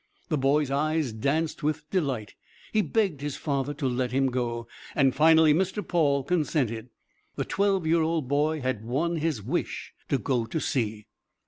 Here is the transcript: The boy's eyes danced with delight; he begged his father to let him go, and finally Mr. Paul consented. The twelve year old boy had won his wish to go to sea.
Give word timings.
The 0.29 0.37
boy's 0.39 0.71
eyes 0.71 1.11
danced 1.11 1.61
with 1.61 1.87
delight; 1.91 2.33
he 2.73 2.81
begged 2.81 3.21
his 3.21 3.35
father 3.37 3.71
to 3.75 3.87
let 3.87 4.11
him 4.11 4.31
go, 4.31 4.67
and 4.95 5.13
finally 5.13 5.53
Mr. 5.53 5.87
Paul 5.87 6.23
consented. 6.23 6.89
The 7.35 7.45
twelve 7.45 7.85
year 7.85 8.01
old 8.01 8.27
boy 8.27 8.61
had 8.61 8.83
won 8.83 9.17
his 9.17 9.43
wish 9.43 9.93
to 10.09 10.17
go 10.17 10.45
to 10.45 10.59
sea. 10.59 11.05